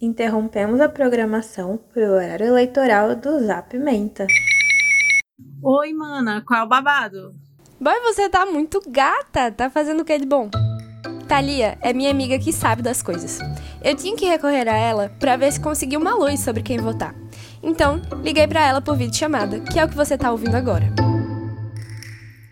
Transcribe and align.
interrompemos 0.00 0.80
a 0.80 0.88
programação 0.88 1.78
para 1.92 2.02
o 2.02 2.14
horário 2.14 2.46
eleitoral 2.46 3.14
do 3.14 3.38
Zap 3.44 3.76
Menta. 3.78 4.26
Oi, 5.62 5.92
mana, 5.92 6.42
qual 6.46 6.60
é 6.60 6.64
o 6.64 6.68
babado? 6.68 7.34
Boy, 7.78 8.00
você 8.00 8.28
tá 8.28 8.46
muito 8.46 8.80
gata. 8.88 9.52
Tá 9.52 9.68
fazendo 9.68 10.00
o 10.00 10.04
que 10.04 10.18
de 10.18 10.26
bom? 10.26 10.48
Thalia 11.28 11.78
é 11.82 11.92
minha 11.92 12.10
amiga 12.10 12.38
que 12.38 12.52
sabe 12.52 12.82
das 12.82 13.02
coisas. 13.02 13.38
Eu 13.84 13.94
tinha 13.94 14.16
que 14.16 14.24
recorrer 14.24 14.68
a 14.68 14.76
ela 14.76 15.10
para 15.20 15.36
ver 15.36 15.52
se 15.52 15.60
conseguia 15.60 15.98
uma 15.98 16.14
luz 16.14 16.40
sobre 16.40 16.62
quem 16.62 16.78
votar. 16.78 17.14
Então, 17.62 18.00
liguei 18.22 18.46
para 18.48 18.66
ela 18.66 18.80
por 18.80 18.96
vídeo 18.96 19.16
chamada, 19.16 19.60
que 19.60 19.78
é 19.78 19.84
o 19.84 19.88
que 19.88 19.94
você 19.94 20.16
tá 20.16 20.32
ouvindo 20.32 20.54
agora. 20.54 20.86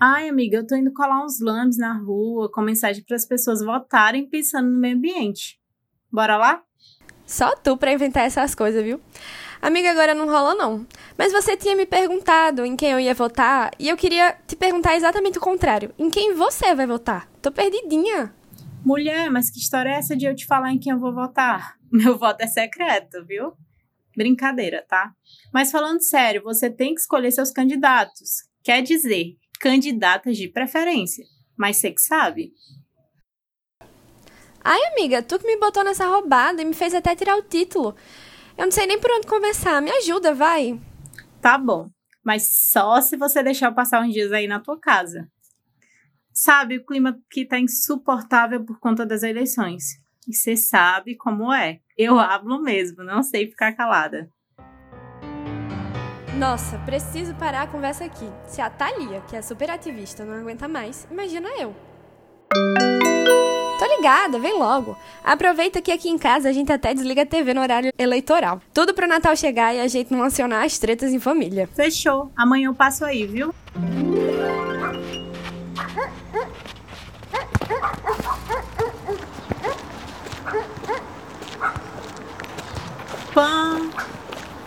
Ai, 0.00 0.28
amiga, 0.28 0.58
eu 0.58 0.66
tô 0.66 0.76
indo 0.76 0.92
colar 0.92 1.24
uns 1.24 1.40
lambes 1.40 1.76
na 1.76 1.92
rua 1.98 2.50
com 2.50 2.60
mensagem 2.60 3.04
para 3.04 3.16
as 3.16 3.26
pessoas 3.26 3.60
votarem 3.60 4.28
pensando 4.28 4.68
no 4.68 4.78
meio 4.78 4.96
ambiente. 4.96 5.60
Bora 6.10 6.36
lá? 6.36 6.62
Só 7.26 7.54
tu 7.56 7.76
pra 7.76 7.92
inventar 7.92 8.24
essas 8.24 8.54
coisas, 8.54 8.82
viu? 8.82 9.00
Amiga, 9.60 9.90
agora 9.92 10.14
não 10.14 10.26
rola 10.26 10.54
não. 10.54 10.84
Mas 11.16 11.32
você 11.32 11.56
tinha 11.56 11.76
me 11.76 11.86
perguntado 11.86 12.64
em 12.64 12.74
quem 12.74 12.90
eu 12.90 12.98
ia 12.98 13.14
votar 13.14 13.70
e 13.78 13.88
eu 13.88 13.96
queria 13.96 14.36
te 14.46 14.56
perguntar 14.56 14.96
exatamente 14.96 15.38
o 15.38 15.40
contrário. 15.40 15.94
Em 15.98 16.10
quem 16.10 16.34
você 16.34 16.74
vai 16.74 16.86
votar? 16.86 17.28
Tô 17.40 17.52
perdidinha. 17.52 18.34
Mulher, 18.84 19.30
mas 19.30 19.50
que 19.50 19.60
história 19.60 19.90
é 19.90 19.98
essa 19.98 20.16
de 20.16 20.26
eu 20.26 20.34
te 20.34 20.46
falar 20.46 20.72
em 20.72 20.78
quem 20.78 20.92
eu 20.92 20.98
vou 20.98 21.14
votar? 21.14 21.76
Meu 21.92 22.18
voto 22.18 22.42
é 22.42 22.46
secreto, 22.48 23.24
viu? 23.24 23.52
Brincadeira, 24.16 24.84
tá? 24.86 25.12
Mas 25.52 25.70
falando 25.70 26.02
sério, 26.02 26.42
você 26.42 26.68
tem 26.68 26.92
que 26.92 27.00
escolher 27.00 27.30
seus 27.30 27.52
candidatos. 27.52 28.42
Quer 28.64 28.82
dizer, 28.82 29.36
candidatas 29.60 30.36
de 30.36 30.48
preferência. 30.48 31.24
Mas 31.56 31.76
você 31.76 31.92
que 31.92 32.02
sabe. 32.02 32.52
Ai, 34.64 34.80
amiga, 34.92 35.22
tu 35.22 35.38
que 35.38 35.46
me 35.46 35.58
botou 35.58 35.82
nessa 35.82 36.06
roubada 36.06 36.62
e 36.62 36.64
me 36.64 36.74
fez 36.74 36.94
até 36.94 37.16
tirar 37.16 37.36
o 37.36 37.42
título. 37.42 37.96
Eu 38.56 38.66
não 38.66 38.70
sei 38.70 38.86
nem 38.86 39.00
por 39.00 39.10
onde 39.10 39.26
começar. 39.26 39.80
Me 39.82 39.90
ajuda, 39.90 40.34
vai. 40.34 40.80
Tá 41.40 41.58
bom. 41.58 41.88
Mas 42.24 42.70
só 42.70 43.00
se 43.00 43.16
você 43.16 43.42
deixar 43.42 43.70
eu 43.70 43.74
passar 43.74 44.02
uns 44.02 44.12
dias 44.12 44.30
aí 44.30 44.46
na 44.46 44.60
tua 44.60 44.78
casa. 44.78 45.28
Sabe, 46.32 46.78
o 46.78 46.86
clima 46.86 47.18
aqui 47.28 47.44
tá 47.44 47.58
insuportável 47.58 48.64
por 48.64 48.78
conta 48.78 49.04
das 49.04 49.22
eleições. 49.22 50.00
E 50.28 50.34
você 50.34 50.56
sabe 50.56 51.16
como 51.16 51.52
é. 51.52 51.80
Eu 51.98 52.18
hablo 52.18 52.62
mesmo, 52.62 53.02
não 53.02 53.22
sei 53.22 53.50
ficar 53.50 53.72
calada. 53.72 54.30
Nossa, 56.38 56.78
preciso 56.78 57.34
parar 57.34 57.62
a 57.62 57.66
conversa 57.66 58.04
aqui. 58.04 58.28
Se 58.46 58.60
a 58.60 58.70
Thalia, 58.70 59.20
que 59.28 59.36
é 59.36 59.42
super 59.42 59.70
ativista, 59.70 60.24
não 60.24 60.34
aguenta 60.34 60.68
mais, 60.68 61.06
imagina 61.10 61.48
eu. 61.58 61.74
Tô 64.02 64.08
ligada, 64.08 64.38
vem 64.40 64.58
logo. 64.58 64.96
Aproveita 65.22 65.80
que 65.80 65.92
aqui 65.92 66.08
em 66.08 66.18
casa 66.18 66.48
a 66.48 66.52
gente 66.52 66.72
até 66.72 66.92
desliga 66.92 67.22
a 67.22 67.26
TV 67.26 67.54
no 67.54 67.60
horário 67.60 67.92
eleitoral. 67.96 68.60
Tudo 68.74 68.92
pro 68.92 69.06
Natal 69.06 69.36
chegar 69.36 69.72
e 69.72 69.80
a 69.80 69.86
gente 69.86 70.12
não 70.12 70.24
acionar 70.24 70.64
as 70.64 70.76
tretas 70.76 71.12
em 71.12 71.20
família. 71.20 71.68
Fechou. 71.72 72.28
Amanhã 72.36 72.66
eu 72.66 72.74
passo 72.74 73.04
aí, 73.04 73.24
viu? 73.24 73.54
Pã! 83.32 83.88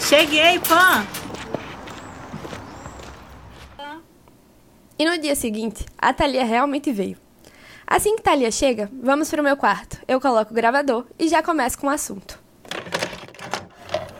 Cheguei, 0.00 0.58
Pã! 0.58 1.06
E 4.98 5.04
no 5.04 5.16
dia 5.18 5.36
seguinte, 5.36 5.86
a 5.96 6.12
Thalia 6.12 6.44
realmente 6.44 6.90
veio. 6.90 7.16
Assim 7.90 8.14
que 8.14 8.22
Thalia 8.22 8.52
chega, 8.52 8.88
vamos 9.02 9.28
para 9.28 9.40
o 9.40 9.44
meu 9.44 9.56
quarto. 9.56 9.98
Eu 10.06 10.20
coloco 10.20 10.52
o 10.52 10.54
gravador 10.54 11.08
e 11.18 11.26
já 11.26 11.42
começo 11.42 11.76
com 11.76 11.88
o 11.88 11.90
assunto. 11.90 12.38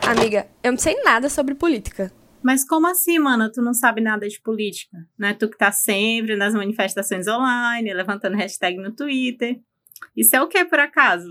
Amiga, 0.05 0.49
eu 0.61 0.73
não 0.73 0.79
sei 0.79 1.01
nada 1.05 1.29
sobre 1.29 1.55
política. 1.55 2.13
Mas 2.43 2.67
como 2.67 2.89
assim, 2.89 3.17
mana? 3.21 3.49
Tu 3.49 3.63
não 3.63 3.73
sabe 3.73 4.01
nada 4.01 4.29
de 4.29 4.41
política? 4.41 4.99
Não 5.17 5.29
é 5.29 5.35
tu 5.35 5.49
que 5.49 5.57
tá 5.57 5.71
sempre 5.71 6.35
nas 6.35 6.53
manifestações 6.53 7.29
online, 7.29 7.95
levantando 7.95 8.37
hashtag 8.37 8.77
no 8.77 8.91
Twitter. 8.91 9.61
Isso 10.17 10.35
é 10.35 10.43
o 10.43 10.49
que, 10.49 10.65
por 10.65 10.81
acaso? 10.81 11.31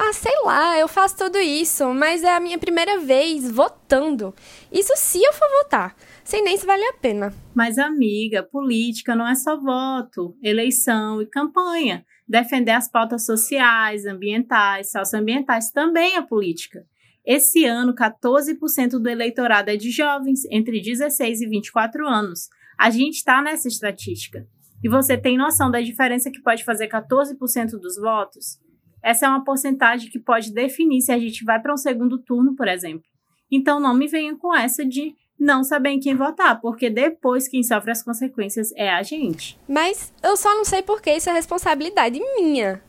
Ah, 0.00 0.12
sei 0.12 0.32
lá, 0.44 0.78
eu 0.78 0.86
faço 0.86 1.16
tudo 1.16 1.38
isso, 1.38 1.92
mas 1.92 2.22
é 2.22 2.32
a 2.32 2.38
minha 2.38 2.56
primeira 2.56 3.00
vez 3.00 3.50
votando. 3.50 4.32
Isso 4.70 4.92
se 4.96 5.20
eu 5.20 5.32
for 5.32 5.48
votar 5.62 5.96
sem 6.28 6.44
nem 6.44 6.58
se 6.58 6.66
vale 6.66 6.84
a 6.84 6.92
pena. 6.92 7.34
Mas, 7.54 7.78
amiga, 7.78 8.42
política 8.42 9.16
não 9.16 9.26
é 9.26 9.34
só 9.34 9.58
voto, 9.58 10.36
eleição 10.42 11.22
e 11.22 11.26
campanha. 11.26 12.04
Defender 12.28 12.72
as 12.72 12.88
pautas 12.88 13.24
sociais, 13.24 14.04
ambientais, 14.04 14.90
socioambientais 14.90 15.72
também 15.72 16.16
é 16.16 16.22
política. 16.22 16.84
Esse 17.26 17.64
ano, 17.64 17.94
14% 17.94 19.00
do 19.00 19.08
eleitorado 19.08 19.70
é 19.70 19.76
de 19.76 19.90
jovens 19.90 20.44
entre 20.50 20.80
16 20.80 21.40
e 21.40 21.48
24 21.48 22.06
anos. 22.06 22.48
A 22.78 22.90
gente 22.90 23.14
está 23.14 23.42
nessa 23.42 23.66
estatística. 23.66 24.46
E 24.84 24.88
você 24.88 25.16
tem 25.16 25.36
noção 25.36 25.70
da 25.70 25.80
diferença 25.80 26.30
que 26.30 26.42
pode 26.42 26.62
fazer 26.62 26.88
14% 26.88 27.70
dos 27.80 27.96
votos? 27.96 28.60
Essa 29.08 29.24
é 29.24 29.28
uma 29.30 29.42
porcentagem 29.42 30.10
que 30.10 30.18
pode 30.18 30.52
definir 30.52 31.00
se 31.00 31.10
a 31.10 31.18
gente 31.18 31.42
vai 31.42 31.58
para 31.58 31.72
um 31.72 31.78
segundo 31.78 32.18
turno, 32.18 32.54
por 32.54 32.68
exemplo. 32.68 33.04
Então 33.50 33.80
não 33.80 33.94
me 33.94 34.06
venha 34.06 34.36
com 34.36 34.54
essa 34.54 34.84
de 34.84 35.14
não 35.40 35.64
saber 35.64 35.88
em 35.92 35.98
quem 35.98 36.14
votar, 36.14 36.60
porque 36.60 36.90
depois 36.90 37.48
quem 37.48 37.62
sofre 37.62 37.90
as 37.90 38.02
consequências 38.02 38.70
é 38.76 38.90
a 38.90 39.02
gente. 39.02 39.58
Mas 39.66 40.12
eu 40.22 40.36
só 40.36 40.54
não 40.54 40.62
sei 40.62 40.82
por 40.82 41.00
que 41.00 41.10
isso 41.10 41.30
é 41.30 41.32
responsabilidade 41.32 42.20
minha. 42.36 42.82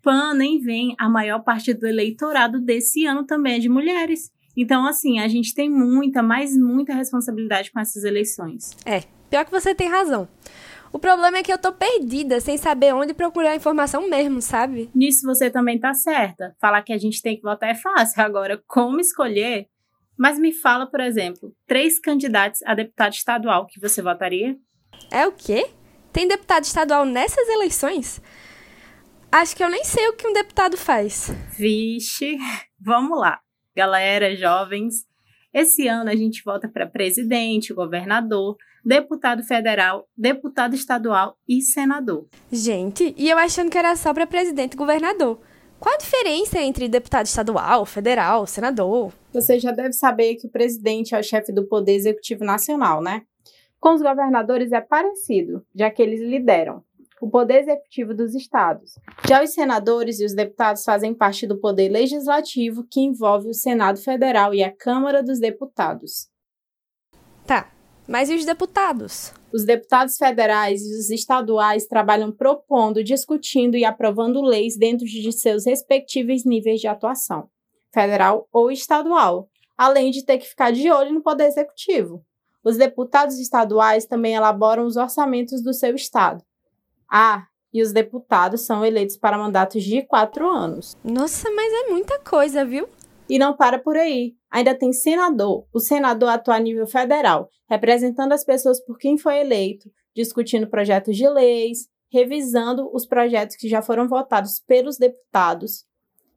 Pan 0.00 0.34
nem 0.34 0.60
vem, 0.60 0.94
a 0.96 1.08
maior 1.08 1.40
parte 1.42 1.74
do 1.74 1.88
eleitorado 1.88 2.60
desse 2.60 3.04
ano 3.04 3.24
também 3.24 3.56
é 3.56 3.58
de 3.58 3.68
mulheres. 3.68 4.30
Então, 4.56 4.86
assim, 4.86 5.18
a 5.18 5.26
gente 5.26 5.56
tem 5.56 5.68
muita, 5.68 6.22
mas 6.22 6.56
muita 6.56 6.94
responsabilidade 6.94 7.72
com 7.72 7.80
essas 7.80 8.04
eleições. 8.04 8.70
É, 8.86 9.02
pior 9.28 9.44
que 9.44 9.50
você 9.50 9.74
tem 9.74 9.88
razão. 9.88 10.28
O 10.94 10.98
problema 11.00 11.38
é 11.38 11.42
que 11.42 11.52
eu 11.52 11.58
tô 11.58 11.72
perdida, 11.72 12.40
sem 12.40 12.56
saber 12.56 12.94
onde 12.94 13.12
procurar 13.12 13.56
informação 13.56 14.08
mesmo, 14.08 14.40
sabe? 14.40 14.88
Nisso 14.94 15.26
você 15.26 15.50
também 15.50 15.76
tá 15.76 15.92
certa. 15.92 16.54
Falar 16.60 16.82
que 16.82 16.92
a 16.92 16.98
gente 16.98 17.20
tem 17.20 17.34
que 17.34 17.42
votar 17.42 17.68
é 17.68 17.74
fácil. 17.74 18.22
Agora, 18.22 18.62
como 18.64 19.00
escolher 19.00 19.66
mas 20.16 20.38
me 20.38 20.52
fala, 20.52 20.86
por 20.86 21.00
exemplo, 21.00 21.52
três 21.66 21.98
candidatos 21.98 22.62
a 22.62 22.74
deputado 22.74 23.12
estadual 23.12 23.66
que 23.66 23.80
você 23.80 24.00
votaria? 24.00 24.56
É 25.10 25.26
o 25.26 25.32
quê? 25.32 25.68
Tem 26.12 26.28
deputado 26.28 26.62
estadual 26.62 27.04
nessas 27.04 27.48
eleições? 27.48 28.22
Acho 29.30 29.56
que 29.56 29.64
eu 29.64 29.68
nem 29.68 29.82
sei 29.82 30.06
o 30.08 30.12
que 30.12 30.26
um 30.26 30.32
deputado 30.32 30.76
faz. 30.76 31.30
Vixe, 31.58 32.38
vamos 32.80 33.18
lá. 33.18 33.40
Galera, 33.76 34.36
jovens, 34.36 35.04
esse 35.54 35.86
ano 35.86 36.10
a 36.10 36.16
gente 36.16 36.42
vota 36.44 36.68
para 36.68 36.84
presidente, 36.84 37.72
governador, 37.72 38.56
deputado 38.84 39.44
federal, 39.44 40.08
deputado 40.16 40.74
estadual 40.74 41.38
e 41.48 41.62
senador. 41.62 42.26
Gente, 42.50 43.14
e 43.16 43.30
eu 43.30 43.38
achando 43.38 43.70
que 43.70 43.78
era 43.78 43.94
só 43.94 44.12
para 44.12 44.26
presidente 44.26 44.74
e 44.74 44.76
governador. 44.76 45.40
Qual 45.78 45.94
a 45.94 45.98
diferença 45.98 46.60
entre 46.60 46.88
deputado 46.88 47.26
estadual, 47.26 47.86
federal, 47.86 48.46
senador? 48.46 49.12
Você 49.32 49.60
já 49.60 49.70
deve 49.70 49.92
saber 49.92 50.34
que 50.34 50.46
o 50.46 50.50
presidente 50.50 51.14
é 51.14 51.20
o 51.20 51.22
chefe 51.22 51.52
do 51.52 51.66
Poder 51.66 51.94
Executivo 51.94 52.44
Nacional, 52.44 53.00
né? 53.00 53.22
Com 53.78 53.94
os 53.94 54.02
governadores 54.02 54.72
é 54.72 54.80
parecido, 54.80 55.64
já 55.74 55.90
que 55.90 56.02
eles 56.02 56.20
lideram 56.20 56.82
o 57.20 57.30
poder 57.30 57.62
executivo 57.62 58.14
dos 58.14 58.34
estados. 58.34 58.92
Já 59.28 59.42
os 59.42 59.54
senadores 59.54 60.20
e 60.20 60.24
os 60.24 60.34
deputados 60.34 60.84
fazem 60.84 61.14
parte 61.14 61.46
do 61.46 61.58
poder 61.58 61.88
legislativo, 61.88 62.86
que 62.90 63.00
envolve 63.00 63.48
o 63.48 63.54
Senado 63.54 63.98
Federal 63.98 64.54
e 64.54 64.62
a 64.62 64.74
Câmara 64.74 65.22
dos 65.22 65.38
Deputados. 65.38 66.28
Tá, 67.46 67.72
mas 68.06 68.28
e 68.28 68.34
os 68.34 68.44
deputados? 68.44 69.32
Os 69.52 69.64
deputados 69.64 70.16
federais 70.16 70.82
e 70.82 70.98
os 70.98 71.10
estaduais 71.10 71.86
trabalham 71.86 72.32
propondo, 72.32 73.04
discutindo 73.04 73.76
e 73.76 73.84
aprovando 73.84 74.42
leis 74.42 74.76
dentro 74.76 75.06
de 75.06 75.32
seus 75.32 75.64
respectivos 75.64 76.44
níveis 76.44 76.80
de 76.80 76.88
atuação, 76.88 77.48
federal 77.92 78.48
ou 78.52 78.70
estadual, 78.70 79.48
além 79.76 80.10
de 80.10 80.24
ter 80.24 80.38
que 80.38 80.46
ficar 80.46 80.72
de 80.72 80.90
olho 80.90 81.12
no 81.12 81.22
poder 81.22 81.46
executivo. 81.46 82.24
Os 82.64 82.76
deputados 82.76 83.38
estaduais 83.38 84.06
também 84.06 84.34
elaboram 84.34 84.86
os 84.86 84.96
orçamentos 84.96 85.62
do 85.62 85.72
seu 85.72 85.94
estado. 85.94 86.42
Ah, 87.10 87.46
e 87.72 87.82
os 87.82 87.92
deputados 87.92 88.60
são 88.60 88.84
eleitos 88.84 89.16
para 89.16 89.36
mandatos 89.36 89.82
de 89.82 90.02
quatro 90.02 90.48
anos. 90.48 90.96
Nossa, 91.02 91.50
mas 91.50 91.72
é 91.72 91.90
muita 91.90 92.18
coisa, 92.20 92.64
viu? 92.64 92.88
E 93.28 93.38
não 93.38 93.56
para 93.56 93.78
por 93.78 93.96
aí. 93.96 94.34
Ainda 94.50 94.74
tem 94.74 94.92
senador. 94.92 95.66
O 95.72 95.80
senador 95.80 96.28
atua 96.28 96.54
a 96.56 96.60
nível 96.60 96.86
federal, 96.86 97.48
representando 97.68 98.32
as 98.32 98.44
pessoas 98.44 98.80
por 98.84 98.96
quem 98.98 99.18
foi 99.18 99.40
eleito, 99.40 99.90
discutindo 100.14 100.68
projetos 100.68 101.16
de 101.16 101.28
leis, 101.28 101.88
revisando 102.12 102.88
os 102.94 103.04
projetos 103.04 103.56
que 103.56 103.68
já 103.68 103.82
foram 103.82 104.06
votados 104.06 104.62
pelos 104.64 104.96
deputados. 104.96 105.84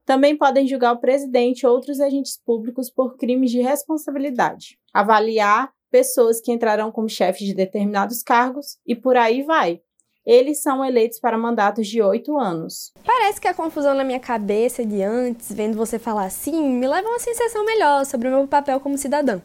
Também 0.03 0.35
podem 0.35 0.65
julgar 0.65 0.93
o 0.93 0.99
presidente 0.99 1.61
e 1.61 1.67
outros 1.67 1.99
agentes 1.99 2.41
públicos 2.43 2.89
por 2.89 3.15
crimes 3.17 3.51
de 3.51 3.61
responsabilidade, 3.61 4.79
avaliar 4.91 5.71
pessoas 5.91 6.41
que 6.41 6.51
entrarão 6.51 6.91
como 6.91 7.07
chefes 7.07 7.45
de 7.45 7.53
determinados 7.53 8.23
cargos 8.23 8.79
e 8.87 8.95
por 8.95 9.15
aí 9.15 9.43
vai. 9.43 9.81
Eles 10.27 10.61
são 10.61 10.83
eleitos 10.83 11.21
para 11.21 11.37
mandatos 11.37 11.87
de 11.87 12.01
oito 12.01 12.37
anos. 12.37 12.91
Parece 13.05 13.39
que 13.39 13.47
a 13.47 13.53
confusão 13.53 13.93
na 13.95 14.03
minha 14.03 14.19
cabeça 14.19 14.85
de 14.85 15.01
antes, 15.01 15.49
vendo 15.53 15.77
você 15.77 15.97
falar 15.97 16.25
assim, 16.25 16.69
me 16.69 16.85
leva 16.85 17.07
a 17.07 17.11
uma 17.11 17.19
sensação 17.19 17.63
melhor 17.63 18.05
sobre 18.05 18.27
o 18.27 18.31
meu 18.31 18.45
papel 18.45 18.81
como 18.81 18.97
cidadã. 18.97 19.39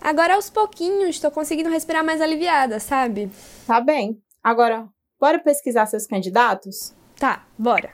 Agora, 0.00 0.34
aos 0.34 0.50
pouquinhos, 0.50 1.10
estou 1.10 1.30
conseguindo 1.30 1.70
respirar 1.70 2.04
mais 2.04 2.20
aliviada, 2.20 2.80
sabe? 2.80 3.30
Tá 3.64 3.80
bem. 3.80 4.20
Agora, 4.42 4.88
bora 5.20 5.38
pesquisar 5.38 5.86
seus 5.86 6.04
candidatos? 6.04 6.92
Tá, 7.16 7.46
bora. 7.56 7.92